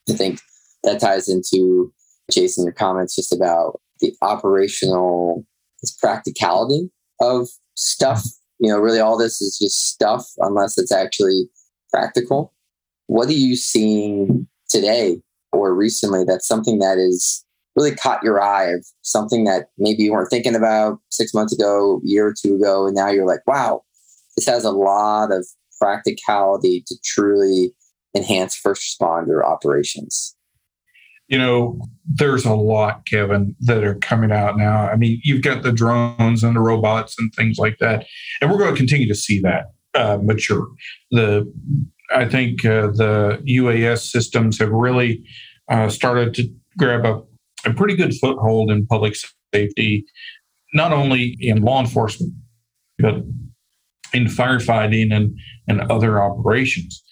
[0.09, 0.41] I think
[0.85, 1.93] that ties into
[2.31, 5.47] Jason, your comments just about the operational
[6.01, 8.23] practicality of stuff.
[8.59, 11.45] You know, really all this is just stuff unless it's actually
[11.91, 12.53] practical.
[13.07, 15.21] What are you seeing today
[15.53, 17.45] or recently that's something that is
[17.77, 22.01] really caught your eye of something that maybe you weren't thinking about six months ago,
[22.05, 23.83] year or two ago, and now you're like, wow,
[24.37, 25.47] this has a lot of
[25.81, 27.73] practicality to truly
[28.15, 30.37] enhance first responder operations
[31.33, 34.87] you know, there's a lot, Kevin, that are coming out now.
[34.87, 38.05] I mean, you've got the drones and the robots and things like that,
[38.43, 40.69] and we're going to continue to see that uh, mature.
[41.11, 41.51] The
[42.15, 45.25] I think uh, the UAS systems have really
[45.71, 47.23] uh, started to grab a,
[47.65, 49.15] a pretty good foothold in public
[49.55, 50.05] safety,
[50.75, 52.33] not only in law enforcement,
[52.99, 53.17] but
[54.13, 57.03] in firefighting and, and other operations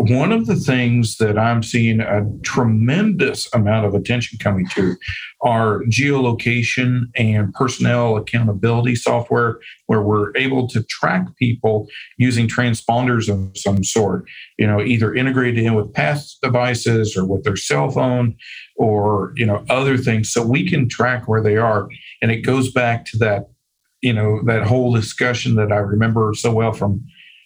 [0.00, 4.96] one of the things that I'm seeing a tremendous amount of attention coming to
[5.42, 11.86] are geolocation and personnel accountability software, where we're able to track people
[12.16, 14.24] using transponders of some sort,
[14.58, 18.34] you know, either integrated in with PASS devices or with their cell phone
[18.76, 20.32] or, you know, other things.
[20.32, 21.88] So we can track where they are.
[22.22, 23.50] And it goes back to that,
[24.00, 27.04] you know, that whole discussion that I remember so well from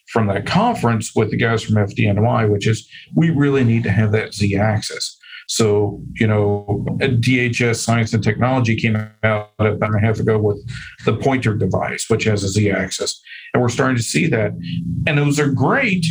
[0.09, 4.12] from that conference with the guys from FDNY, which is we really need to have
[4.12, 5.19] that Z axis.
[5.47, 10.59] So, you know, DHS Science and Technology came out about a half ago with
[11.05, 13.21] the pointer device, which has a Z axis.
[13.52, 14.52] And we're starting to see that.
[15.07, 16.07] And those are great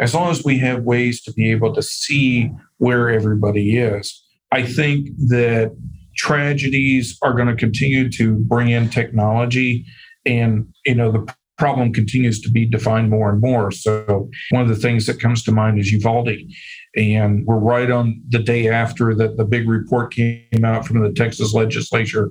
[0.00, 4.24] as long as we have ways to be able to see where everybody is.
[4.52, 5.76] I think that
[6.16, 9.86] tragedies are going to continue to bring in technology
[10.26, 13.70] and you know the problem continues to be defined more and more.
[13.70, 16.36] So one of the things that comes to mind is Uvalde.
[16.96, 21.12] And we're right on the day after that the big report came out from the
[21.12, 22.30] Texas legislature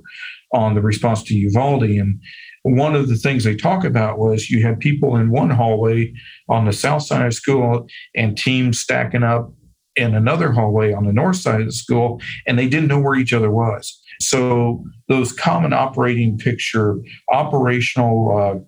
[0.52, 1.84] on the response to Uvalde.
[1.84, 2.20] And
[2.62, 6.12] one of the things they talk about was you had people in one hallway
[6.48, 9.52] on the south side of school and teams stacking up
[9.96, 13.16] in another hallway on the north side of the school, and they didn't know where
[13.16, 14.00] each other was.
[14.20, 16.98] So those common operating picture,
[17.32, 18.58] operational uh,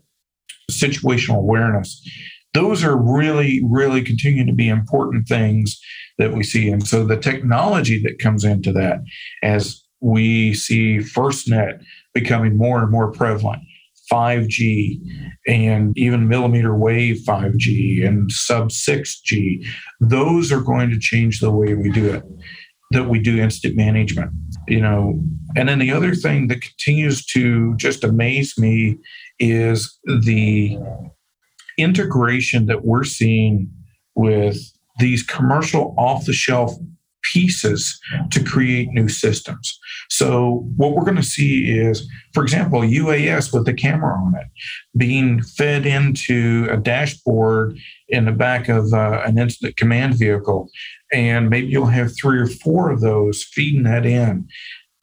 [0.71, 2.01] situational awareness,
[2.55, 5.81] those are really, really continue to be important things
[6.19, 6.71] that we see.
[6.71, 9.01] And so the technology that comes into that
[9.43, 11.83] as we see FirstNet
[12.15, 13.63] becoming more and more prevalent,
[14.11, 15.01] 5G
[15.47, 19.65] and even millimeter wave 5G and sub 6G,
[20.01, 22.25] those are going to change the way we do it,
[22.91, 24.33] that we do incident management.
[24.67, 25.23] You know,
[25.57, 28.99] and then the other thing that continues to just amaze me
[29.41, 30.79] is the
[31.79, 33.71] integration that we're seeing
[34.15, 34.59] with
[34.99, 36.73] these commercial off the shelf
[37.23, 39.79] pieces to create new systems.
[40.09, 44.47] So, what we're going to see is, for example, UAS with the camera on it
[44.97, 47.79] being fed into a dashboard
[48.09, 50.69] in the back of uh, an incident command vehicle.
[51.13, 54.49] And maybe you'll have three or four of those feeding that in.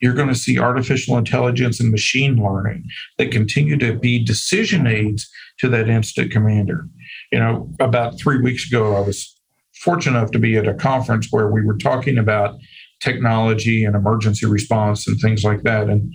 [0.02, 2.86] You're going to see artificial intelligence and machine learning
[3.18, 5.30] that continue to be decision aids
[5.60, 6.88] to that incident commander.
[7.32, 9.36] You know, about three weeks ago, I was
[9.82, 12.56] fortunate enough to be at a conference where we were talking about
[13.00, 15.89] technology and emergency response and things like that.
[15.89, 16.14] And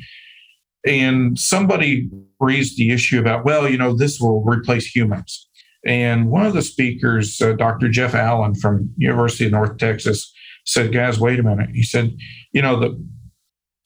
[0.84, 2.10] and somebody
[2.40, 5.48] raised the issue about, well, you know, this will replace humans.
[5.86, 7.88] And one of the speakers, uh, Dr.
[7.88, 10.32] Jeff Allen from University of North Texas,
[10.64, 11.70] said, guys, wait a minute.
[11.72, 12.16] He said,
[12.52, 13.00] you know, the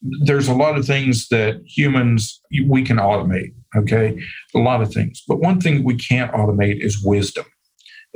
[0.01, 4.17] there's a lot of things that humans we can automate okay
[4.55, 7.45] a lot of things but one thing we can't automate is wisdom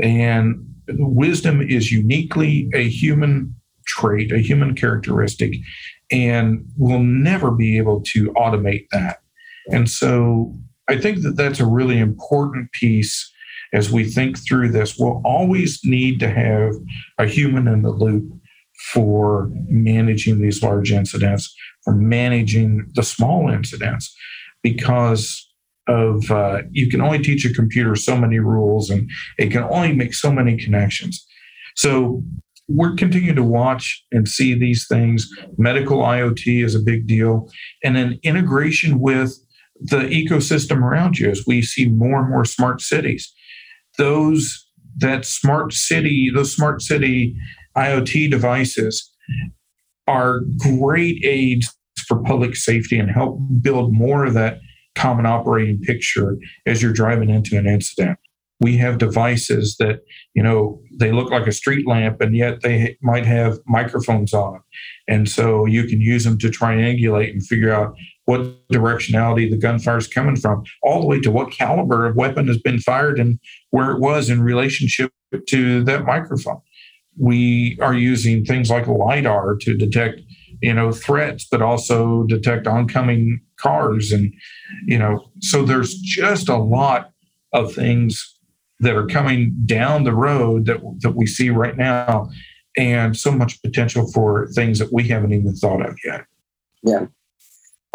[0.01, 3.55] and wisdom is uniquely a human
[3.85, 5.55] trait, a human characteristic,
[6.11, 9.19] and we'll never be able to automate that.
[9.71, 10.53] And so
[10.89, 13.31] I think that that's a really important piece
[13.73, 14.97] as we think through this.
[14.97, 16.73] We'll always need to have
[17.17, 18.31] a human in the loop
[18.91, 21.55] for managing these large incidents,
[21.87, 24.15] managing the small incidents,
[24.63, 25.47] because
[25.87, 29.93] of uh, you can only teach a computer so many rules and it can only
[29.93, 31.25] make so many connections.
[31.75, 32.23] So
[32.67, 35.29] we're continuing to watch and see these things.
[35.57, 37.49] Medical IoT is a big deal.
[37.83, 39.35] And then integration with
[39.79, 43.33] the ecosystem around you as we see more and more smart cities.
[43.97, 44.67] Those
[44.97, 47.35] that smart city, those smart city
[47.75, 49.09] IoT devices
[50.07, 51.73] are great aids
[52.07, 54.59] for public safety and help build more of that
[54.95, 58.17] common operating picture as you're driving into an incident.
[58.59, 60.01] We have devices that,
[60.35, 64.53] you know, they look like a street lamp and yet they might have microphones on
[64.53, 64.63] them.
[65.07, 67.95] And so you can use them to triangulate and figure out
[68.25, 72.47] what directionality the gunfire is coming from, all the way to what caliber of weapon
[72.47, 73.39] has been fired and
[73.71, 75.11] where it was in relationship
[75.47, 76.61] to that microphone.
[77.17, 80.21] We are using things like LIDAR to detect
[80.61, 84.31] you know threats but also detect oncoming cars and
[84.85, 87.11] you know so there's just a lot
[87.51, 88.37] of things
[88.79, 92.29] that are coming down the road that that we see right now
[92.77, 96.25] and so much potential for things that we haven't even thought of yet.
[96.83, 97.07] Yeah.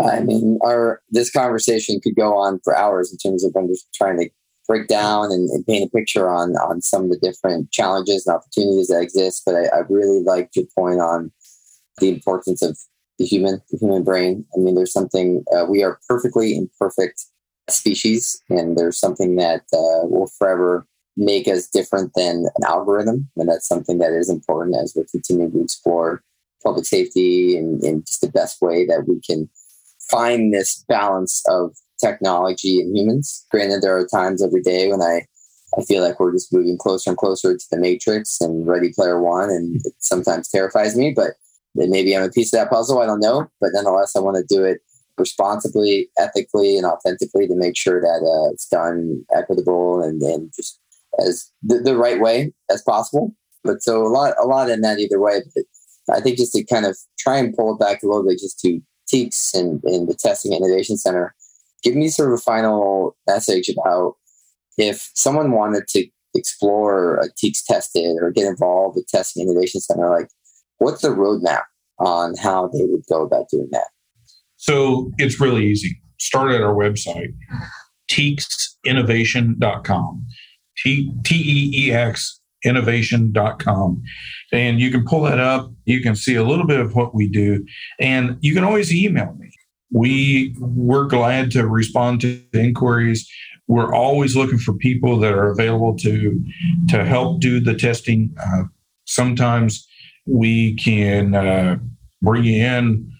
[0.00, 4.18] I mean our this conversation could go on for hours in terms of just trying
[4.18, 4.28] to
[4.66, 8.36] break down and, and, paint a picture on on some of the different challenges and
[8.36, 11.30] opportunities that exist but I, I really liked your point on
[11.98, 12.78] the importance of
[13.18, 14.44] the human, the human brain.
[14.54, 17.24] I mean, there's something uh, we are perfectly imperfect
[17.68, 20.86] species, and there's something that uh, will forever
[21.16, 25.52] make us different than an algorithm, and that's something that is important as we're continuing
[25.52, 26.22] to explore
[26.62, 29.48] public safety and in just the best way that we can
[30.10, 33.46] find this balance of technology and humans.
[33.50, 35.26] Granted, there are times every day when I
[35.78, 39.20] I feel like we're just moving closer and closer to the Matrix and Ready Player
[39.20, 41.12] One, and it sometimes terrifies me.
[41.14, 41.32] But
[41.74, 43.00] maybe I'm a piece of that puzzle.
[43.00, 44.78] I don't know, but nonetheless, I want to do it
[45.18, 50.78] responsibly, ethically, and authentically to make sure that uh, it's done equitable and, and just
[51.24, 53.34] as the, the, right way as possible.
[53.64, 55.42] But so a lot, a lot in that either way.
[55.54, 55.64] But
[56.16, 58.60] I think just to kind of try and pull it back a little bit, just
[58.60, 61.34] to TEEX and, and the Testing Innovation Center,
[61.86, 64.14] give me sort of a final message about
[64.76, 70.10] if someone wanted to explore a TEEX tested or get involved with Testing Innovation Center,
[70.10, 70.28] like
[70.78, 71.64] What's the roadmap
[71.98, 73.88] on how they would go about doing that?
[74.56, 76.00] So it's really easy.
[76.18, 77.34] Start at our website,
[78.10, 80.26] teexinnovation.com.
[80.78, 84.02] T E E X innovation.com.
[84.52, 85.70] And you can pull that up.
[85.84, 87.64] You can see a little bit of what we do.
[88.00, 89.50] And you can always email me.
[89.92, 93.28] We we're glad to respond to inquiries.
[93.68, 96.44] We're always looking for people that are available to
[96.88, 98.34] to help do the testing.
[98.40, 98.64] Uh,
[99.04, 99.86] sometimes
[100.26, 101.76] we can uh,
[102.22, 103.12] bring you in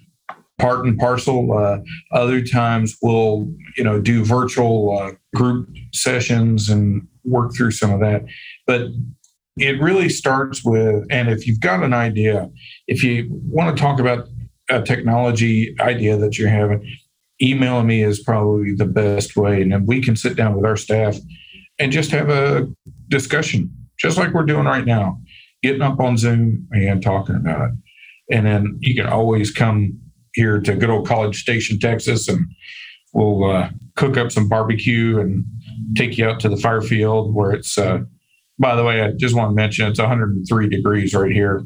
[0.59, 1.57] part and parcel.
[1.57, 1.79] Uh,
[2.12, 8.01] other times we'll you know do virtual uh, group sessions and work through some of
[8.01, 8.25] that.
[8.67, 8.89] But
[9.59, 12.51] it really starts with, and if you've got an idea,
[12.87, 14.29] if you want to talk about
[14.71, 16.85] a technology idea that you're having,
[17.41, 19.62] emailing me is probably the best way.
[19.62, 21.17] And then we can sit down with our staff
[21.79, 22.67] and just have a
[23.09, 25.21] discussion, just like we're doing right now,
[25.62, 27.75] getting up on Zoom and talking about it.
[28.31, 29.99] And then you can always come
[30.35, 32.47] here to good old College Station, Texas, and
[33.12, 35.45] we'll uh, cook up some barbecue and
[35.97, 37.99] take you out to the fire field where it's, uh,
[38.59, 41.62] by the way, I just want to mention it's 103 degrees right here.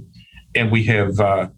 [0.55, 1.49] And we have uh,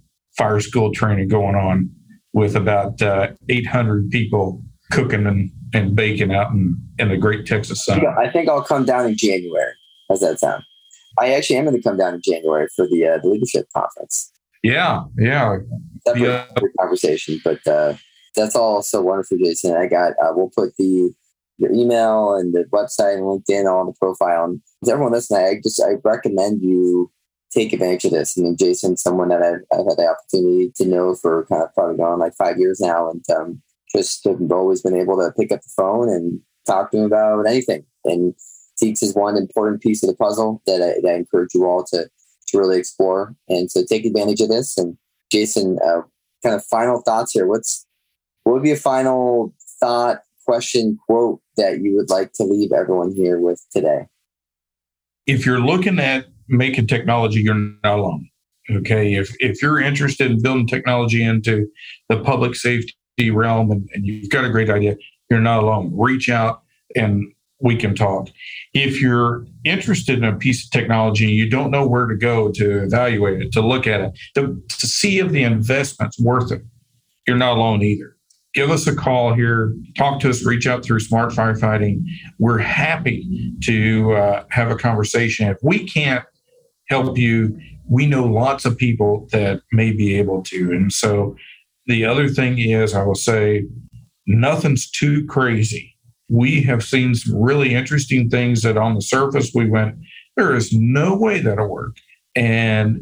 [0.43, 1.89] fire school training going on
[2.33, 7.85] with about uh, 800 people cooking and, and baking out in, in the great Texas
[7.85, 8.05] sun.
[8.19, 9.73] I think I'll come down in January.
[10.09, 10.65] How's that sound?
[11.19, 14.33] I actually am going to come down in January for the, uh, the leadership conference.
[14.63, 15.59] Yeah, yeah.
[16.07, 16.47] Definitely yeah.
[16.57, 17.95] a conversation, but uh,
[18.35, 19.77] that's all so wonderful, Jason.
[19.77, 21.13] I got, uh, we'll put the
[21.59, 24.45] your email and the website and LinkedIn all on the profile.
[24.45, 27.11] And everyone listening, I just I recommend you
[27.53, 28.37] take advantage of this.
[28.37, 31.75] I mean, Jason's someone that I've, I've, had the opportunity to know for kind of
[31.75, 33.63] probably going like five years now, and um,
[33.95, 37.47] just have always been able to pick up the phone and talk to him about
[37.47, 37.85] anything.
[38.05, 38.35] And
[38.81, 41.85] TEEX is one important piece of the puzzle that I, that I encourage you all
[41.93, 42.09] to
[42.49, 43.35] to really explore.
[43.49, 44.77] And so take advantage of this.
[44.77, 44.97] And
[45.31, 46.03] Jason, uh,
[46.43, 47.47] kind of final thoughts here.
[47.47, 47.87] What's
[48.45, 53.13] what would be a final thought, question, quote that you would like to leave everyone
[53.13, 54.07] here with today?
[55.27, 58.29] If you're looking at making technology, you're not alone.
[58.71, 59.15] Okay.
[59.15, 61.67] If, if you're interested in building technology into
[62.09, 64.97] the public safety realm and, and you've got a great idea,
[65.31, 65.93] you're not alone.
[65.97, 66.63] Reach out
[66.95, 68.29] and we can talk.
[68.75, 72.51] If you're interested in a piece of technology and you don't know where to go
[72.53, 76.63] to evaluate it, to look at it, to, to see if the investment's worth it,
[77.27, 78.17] you're not alone either.
[78.55, 82.05] Give us a call here, talk to us, reach out through Smart Firefighting.
[82.39, 85.49] We're happy to uh, have a conversation.
[85.49, 86.25] If we can't
[86.89, 87.59] help you.
[87.89, 90.71] We know lots of people that may be able to.
[90.73, 91.37] And so
[91.87, 93.65] the other thing is, I will say,
[94.27, 95.97] nothing's too crazy.
[96.29, 99.97] We have seen some really interesting things that on the surface we went,
[100.37, 101.97] there is no way that'll work.
[102.35, 103.01] And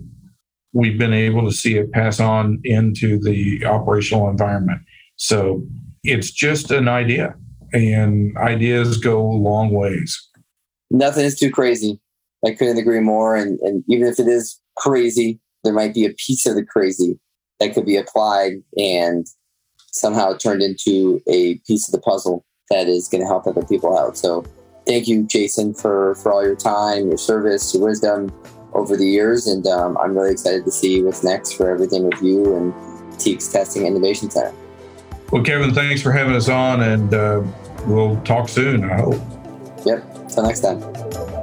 [0.72, 4.80] we've been able to see it pass on into the operational environment.
[5.16, 5.64] So
[6.02, 7.34] it's just an idea,
[7.72, 10.28] and ideas go long ways.
[10.90, 12.00] Nothing is too crazy.
[12.46, 13.36] I couldn't agree more.
[13.36, 17.18] And, and even if it is crazy, there might be a piece of the crazy
[17.58, 19.26] that could be applied and
[19.92, 23.98] somehow turned into a piece of the puzzle that is going to help other people
[23.98, 24.16] out.
[24.16, 24.44] So
[24.86, 28.32] thank you, Jason, for, for all your time, your service, your wisdom
[28.72, 29.46] over the years.
[29.46, 32.72] And um, I'm really excited to see what's next for everything with you and
[33.20, 34.54] TEEX Testing Innovation Center.
[35.30, 37.42] Well, Kevin, thanks for having us on, and uh,
[37.86, 39.20] we'll talk soon, I hope.
[39.84, 40.04] Yep.
[40.16, 41.39] Until next time.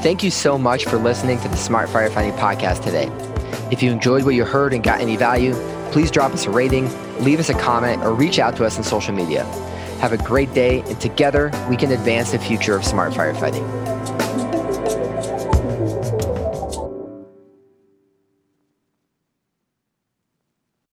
[0.00, 3.10] Thank you so much for listening to the Smart Firefighting Podcast today.
[3.72, 5.54] If you enjoyed what you heard and got any value,
[5.90, 6.88] please drop us a rating,
[7.24, 9.42] leave us a comment, or reach out to us on social media.
[10.00, 13.87] Have a great day, and together we can advance the future of smart firefighting.